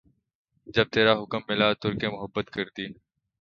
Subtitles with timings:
[0.75, 2.85] جب ترا حکم ملا ترک محبت کر دی